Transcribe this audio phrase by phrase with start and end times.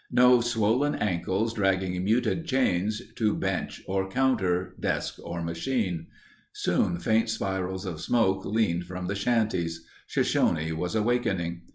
[0.09, 6.07] No swollen ankles dragging muted chains to bench or counter, desk or machine.
[6.53, 9.85] Soon faint spirals of smoke leaned from the shanties.
[10.07, 11.61] Shoshone was awakening.